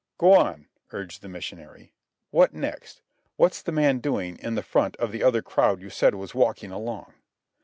[0.17, 1.93] "Go on," urged the missionary.
[2.31, 3.03] "What next?
[3.35, 6.71] What's the man doing in the front of the other crowd you said was walking
[6.71, 7.13] along?"